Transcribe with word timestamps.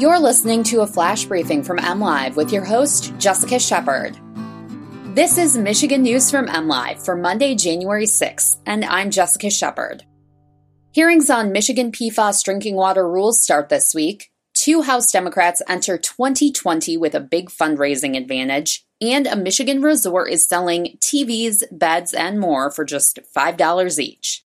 You're 0.00 0.18
listening 0.18 0.62
to 0.62 0.80
a 0.80 0.86
flash 0.86 1.26
briefing 1.26 1.62
from 1.62 1.76
MLive 1.76 2.34
with 2.34 2.54
your 2.54 2.64
host, 2.64 3.12
Jessica 3.18 3.58
Shepard. 3.58 4.18
This 5.14 5.36
is 5.36 5.58
Michigan 5.58 6.00
News 6.00 6.30
from 6.30 6.46
MLive 6.46 7.04
for 7.04 7.14
Monday, 7.14 7.54
January 7.54 8.06
6th, 8.06 8.56
and 8.64 8.82
I'm 8.86 9.10
Jessica 9.10 9.50
Shepard. 9.50 10.06
Hearings 10.92 11.28
on 11.28 11.52
Michigan 11.52 11.92
PFAS 11.92 12.42
drinking 12.42 12.76
water 12.76 13.06
rules 13.06 13.42
start 13.42 13.68
this 13.68 13.94
week. 13.94 14.30
Two 14.54 14.80
House 14.80 15.12
Democrats 15.12 15.60
enter 15.68 15.98
2020 15.98 16.96
with 16.96 17.14
a 17.14 17.20
big 17.20 17.50
fundraising 17.50 18.16
advantage, 18.16 18.86
and 19.02 19.26
a 19.26 19.36
Michigan 19.36 19.82
resort 19.82 20.30
is 20.30 20.48
selling 20.48 20.96
TVs, 21.00 21.62
beds, 21.70 22.14
and 22.14 22.40
more 22.40 22.70
for 22.70 22.86
just 22.86 23.18
$5 23.36 23.98
each. 23.98 24.46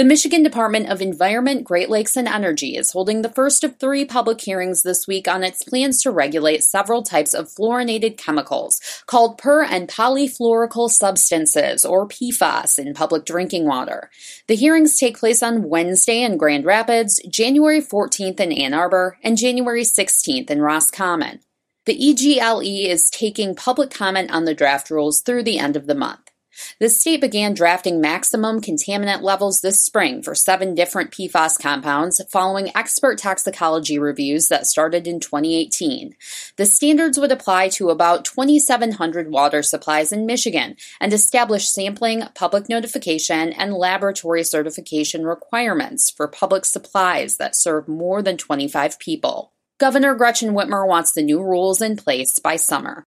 The 0.00 0.06
Michigan 0.06 0.42
Department 0.42 0.88
of 0.88 1.02
Environment, 1.02 1.62
Great 1.62 1.90
Lakes, 1.90 2.16
and 2.16 2.26
Energy 2.26 2.74
is 2.74 2.92
holding 2.92 3.20
the 3.20 3.28
first 3.28 3.62
of 3.64 3.76
three 3.76 4.06
public 4.06 4.40
hearings 4.40 4.82
this 4.82 5.06
week 5.06 5.28
on 5.28 5.44
its 5.44 5.62
plans 5.62 6.00
to 6.00 6.10
regulate 6.10 6.64
several 6.64 7.02
types 7.02 7.34
of 7.34 7.50
fluorinated 7.50 8.16
chemicals 8.16 8.80
called 9.04 9.36
per 9.36 9.62
and 9.62 9.90
polyfluoroalkyl 9.90 10.88
substances, 10.88 11.84
or 11.84 12.08
PFAS, 12.08 12.78
in 12.78 12.94
public 12.94 13.26
drinking 13.26 13.66
water. 13.66 14.08
The 14.48 14.56
hearings 14.56 14.96
take 14.96 15.18
place 15.18 15.42
on 15.42 15.68
Wednesday 15.68 16.22
in 16.22 16.38
Grand 16.38 16.64
Rapids, 16.64 17.20
January 17.28 17.82
14th 17.82 18.40
in 18.40 18.52
Ann 18.52 18.72
Arbor, 18.72 19.18
and 19.22 19.36
January 19.36 19.82
16th 19.82 20.48
in 20.48 20.62
Roscommon. 20.62 21.40
The 21.84 22.08
EGLE 22.08 22.62
is 22.62 23.10
taking 23.10 23.54
public 23.54 23.90
comment 23.90 24.30
on 24.30 24.46
the 24.46 24.54
draft 24.54 24.88
rules 24.88 25.20
through 25.20 25.42
the 25.42 25.58
end 25.58 25.76
of 25.76 25.86
the 25.86 25.94
month. 25.94 26.30
The 26.78 26.88
state 26.88 27.20
began 27.20 27.54
drafting 27.54 28.00
maximum 28.00 28.60
contaminant 28.60 29.22
levels 29.22 29.60
this 29.60 29.82
spring 29.82 30.22
for 30.22 30.34
seven 30.34 30.74
different 30.74 31.10
PFAS 31.10 31.60
compounds 31.60 32.20
following 32.28 32.70
expert 32.74 33.18
toxicology 33.18 33.98
reviews 33.98 34.48
that 34.48 34.66
started 34.66 35.06
in 35.06 35.20
2018. 35.20 36.16
The 36.56 36.66
standards 36.66 37.18
would 37.18 37.32
apply 37.32 37.68
to 37.70 37.90
about 37.90 38.24
2,700 38.24 39.30
water 39.30 39.62
supplies 39.62 40.12
in 40.12 40.26
Michigan 40.26 40.76
and 41.00 41.12
establish 41.12 41.68
sampling, 41.68 42.24
public 42.34 42.68
notification, 42.68 43.52
and 43.52 43.74
laboratory 43.74 44.42
certification 44.42 45.24
requirements 45.24 46.10
for 46.10 46.28
public 46.28 46.64
supplies 46.64 47.36
that 47.36 47.56
serve 47.56 47.88
more 47.88 48.22
than 48.22 48.36
25 48.36 48.98
people. 48.98 49.52
Governor 49.78 50.14
Gretchen 50.14 50.50
Whitmer 50.50 50.86
wants 50.86 51.12
the 51.12 51.22
new 51.22 51.42
rules 51.42 51.80
in 51.80 51.96
place 51.96 52.38
by 52.38 52.56
summer. 52.56 53.04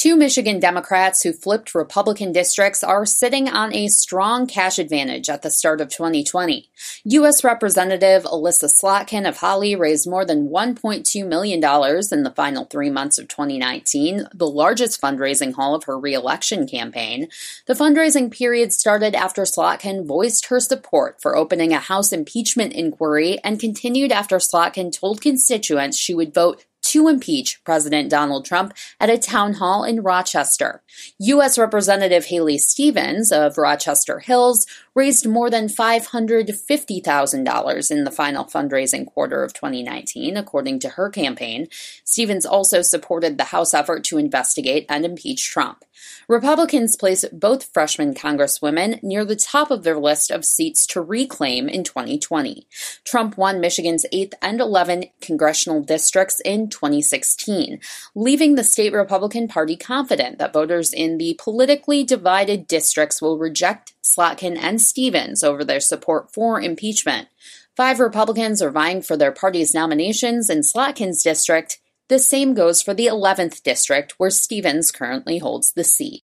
Two 0.00 0.16
Michigan 0.16 0.58
Democrats 0.60 1.22
who 1.22 1.34
flipped 1.34 1.74
Republican 1.74 2.32
districts 2.32 2.82
are 2.82 3.04
sitting 3.04 3.50
on 3.50 3.74
a 3.74 3.88
strong 3.88 4.46
cash 4.46 4.78
advantage 4.78 5.28
at 5.28 5.42
the 5.42 5.50
start 5.50 5.82
of 5.82 5.90
2020. 5.90 6.70
U.S. 7.04 7.44
Representative 7.44 8.24
Elissa 8.24 8.68
Slotkin 8.68 9.28
of 9.28 9.36
Holly 9.36 9.76
raised 9.76 10.08
more 10.08 10.24
than 10.24 10.48
$1.2 10.48 11.28
million 11.28 11.58
in 11.58 12.22
the 12.22 12.32
final 12.34 12.64
three 12.64 12.88
months 12.88 13.18
of 13.18 13.28
2019, 13.28 14.26
the 14.32 14.46
largest 14.46 15.02
fundraising 15.02 15.52
haul 15.52 15.74
of 15.74 15.84
her 15.84 15.98
reelection 15.98 16.66
campaign. 16.66 17.28
The 17.66 17.74
fundraising 17.74 18.30
period 18.30 18.72
started 18.72 19.14
after 19.14 19.42
Slotkin 19.42 20.06
voiced 20.06 20.46
her 20.46 20.60
support 20.60 21.20
for 21.20 21.36
opening 21.36 21.74
a 21.74 21.78
House 21.78 22.10
impeachment 22.10 22.72
inquiry 22.72 23.38
and 23.44 23.60
continued 23.60 24.12
after 24.12 24.36
Slotkin 24.36 24.98
told 24.98 25.20
constituents 25.20 25.98
she 25.98 26.14
would 26.14 26.32
vote 26.32 26.64
to 26.82 27.08
impeach 27.08 27.62
President 27.64 28.10
Donald 28.10 28.44
Trump 28.44 28.74
at 28.98 29.10
a 29.10 29.18
town 29.18 29.54
hall 29.54 29.84
in 29.84 30.02
Rochester. 30.02 30.82
U.S. 31.18 31.58
Representative 31.58 32.26
Haley 32.26 32.58
Stevens 32.58 33.30
of 33.32 33.58
Rochester 33.58 34.18
Hills 34.18 34.66
raised 34.94 35.28
more 35.28 35.50
than 35.50 35.68
$550,000 35.68 37.90
in 37.90 38.04
the 38.04 38.10
final 38.10 38.44
fundraising 38.44 39.06
quarter 39.06 39.44
of 39.44 39.52
2019, 39.52 40.36
according 40.36 40.78
to 40.80 40.90
her 40.90 41.08
campaign. 41.10 41.68
Stevens 42.04 42.44
also 42.44 42.82
supported 42.82 43.38
the 43.38 43.44
House 43.44 43.72
effort 43.72 44.02
to 44.04 44.18
investigate 44.18 44.84
and 44.88 45.04
impeach 45.04 45.48
Trump. 45.48 45.84
Republicans 46.28 46.96
place 46.96 47.24
both 47.32 47.72
freshman 47.72 48.14
Congresswomen 48.14 49.02
near 49.02 49.24
the 49.24 49.36
top 49.36 49.70
of 49.70 49.82
their 49.82 49.98
list 49.98 50.30
of 50.30 50.44
seats 50.44 50.86
to 50.86 51.00
reclaim 51.00 51.68
in 51.68 51.84
2020. 51.84 52.66
Trump 53.04 53.36
won 53.36 53.60
Michigan's 53.60 54.06
8th 54.12 54.34
and 54.40 54.60
11th 54.60 55.10
congressional 55.20 55.82
districts 55.82 56.40
in 56.40 56.68
2016, 56.68 57.80
leaving 58.14 58.54
the 58.54 58.64
state 58.64 58.92
Republican 58.92 59.48
Party 59.48 59.76
confident 59.76 60.38
that 60.38 60.52
voters 60.52 60.92
in 60.92 61.18
the 61.18 61.38
politically 61.38 62.04
divided 62.04 62.66
districts 62.66 63.20
will 63.20 63.38
reject 63.38 63.94
Slotkin 64.14 64.56
and 64.58 64.80
Stevens 64.80 65.44
over 65.44 65.64
their 65.64 65.80
support 65.80 66.32
for 66.32 66.60
impeachment. 66.60 67.28
Five 67.76 68.00
Republicans 68.00 68.60
are 68.60 68.70
vying 68.70 69.02
for 69.02 69.16
their 69.16 69.32
party's 69.32 69.74
nominations 69.74 70.50
in 70.50 70.60
Slotkin's 70.60 71.22
district. 71.22 71.78
The 72.08 72.18
same 72.18 72.54
goes 72.54 72.82
for 72.82 72.92
the 72.92 73.06
11th 73.06 73.62
district, 73.62 74.14
where 74.18 74.30
Stevens 74.30 74.90
currently 74.90 75.38
holds 75.38 75.72
the 75.72 75.84
seat. 75.84 76.24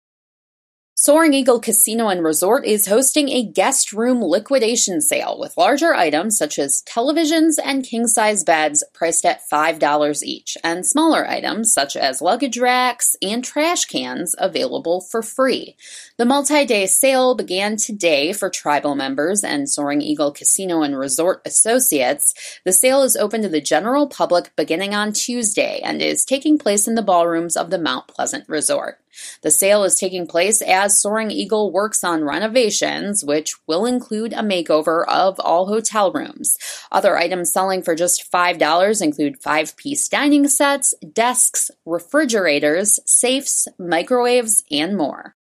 Soaring 0.96 1.34
Eagle 1.34 1.58
Casino 1.58 2.06
and 2.06 2.22
Resort 2.22 2.64
is 2.64 2.86
hosting 2.86 3.28
a 3.28 3.42
guest 3.42 3.92
room 3.92 4.22
liquidation 4.22 5.00
sale 5.00 5.36
with 5.36 5.56
larger 5.56 5.92
items 5.92 6.38
such 6.38 6.56
as 6.56 6.84
televisions 6.86 7.56
and 7.62 7.82
king 7.82 8.06
size 8.06 8.44
beds 8.44 8.84
priced 8.92 9.26
at 9.26 9.40
$5 9.50 10.22
each, 10.22 10.56
and 10.62 10.86
smaller 10.86 11.26
items 11.26 11.72
such 11.72 11.96
as 11.96 12.22
luggage 12.22 12.58
racks 12.58 13.16
and 13.20 13.42
trash 13.42 13.86
cans 13.86 14.36
available 14.38 15.00
for 15.00 15.20
free. 15.20 15.74
The 16.16 16.26
multi 16.26 16.64
day 16.64 16.86
sale 16.86 17.34
began 17.34 17.76
today 17.76 18.32
for 18.32 18.48
tribal 18.48 18.94
members 18.94 19.42
and 19.42 19.68
Soaring 19.68 20.00
Eagle 20.00 20.30
Casino 20.30 20.82
and 20.82 20.96
Resort 20.96 21.42
associates. 21.44 22.60
The 22.64 22.72
sale 22.72 23.02
is 23.02 23.16
open 23.16 23.42
to 23.42 23.48
the 23.48 23.60
general 23.60 24.06
public 24.06 24.54
beginning 24.54 24.94
on 24.94 25.12
Tuesday 25.12 25.80
and 25.82 26.00
is 26.00 26.24
taking 26.24 26.56
place 26.56 26.86
in 26.86 26.94
the 26.94 27.02
ballrooms 27.02 27.56
of 27.56 27.70
the 27.70 27.78
Mount 27.80 28.06
Pleasant 28.06 28.48
Resort. 28.48 29.00
The 29.42 29.50
sale 29.50 29.84
is 29.84 29.94
taking 29.94 30.26
place 30.26 30.62
as 30.62 31.00
Soaring 31.00 31.30
Eagle 31.30 31.70
works 31.70 32.04
on 32.04 32.24
renovations, 32.24 33.24
which 33.24 33.54
will 33.66 33.86
include 33.86 34.32
a 34.32 34.42
makeover 34.42 35.04
of 35.06 35.38
all 35.40 35.66
hotel 35.66 36.12
rooms. 36.12 36.58
Other 36.90 37.16
items 37.16 37.52
selling 37.52 37.82
for 37.82 37.94
just 37.94 38.30
$5 38.30 39.02
include 39.02 39.42
five 39.42 39.76
piece 39.76 40.08
dining 40.08 40.48
sets, 40.48 40.94
desks, 41.12 41.70
refrigerators, 41.84 43.00
safes, 43.04 43.68
microwaves, 43.78 44.64
and 44.70 44.96
more. 44.96 45.36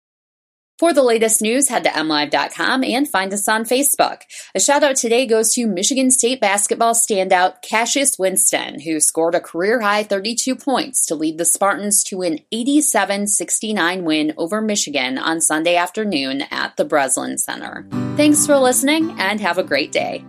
For 0.78 0.92
the 0.92 1.02
latest 1.02 1.42
news, 1.42 1.68
head 1.68 1.82
to 1.84 1.90
mlive.com 1.90 2.84
and 2.84 3.08
find 3.08 3.34
us 3.34 3.48
on 3.48 3.64
Facebook. 3.64 4.22
A 4.54 4.60
shout 4.60 4.84
out 4.84 4.94
today 4.94 5.26
goes 5.26 5.52
to 5.54 5.66
Michigan 5.66 6.12
State 6.12 6.40
basketball 6.40 6.94
standout 6.94 7.62
Cassius 7.62 8.16
Winston, 8.16 8.78
who 8.78 9.00
scored 9.00 9.34
a 9.34 9.40
career 9.40 9.80
high 9.80 10.04
32 10.04 10.54
points 10.54 11.04
to 11.06 11.16
lead 11.16 11.36
the 11.36 11.44
Spartans 11.44 12.04
to 12.04 12.22
an 12.22 12.38
87 12.52 13.26
69 13.26 14.04
win 14.04 14.34
over 14.36 14.60
Michigan 14.60 15.18
on 15.18 15.40
Sunday 15.40 15.74
afternoon 15.74 16.42
at 16.52 16.76
the 16.76 16.84
Breslin 16.84 17.38
Center. 17.38 17.84
Thanks 18.16 18.46
for 18.46 18.56
listening 18.56 19.18
and 19.18 19.40
have 19.40 19.58
a 19.58 19.64
great 19.64 19.90
day. 19.90 20.24